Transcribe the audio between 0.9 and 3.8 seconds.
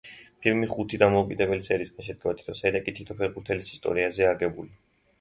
დამოუკიდებელი სერიისგან შედგება, თითო სერია კი თითო ფეხბურთელის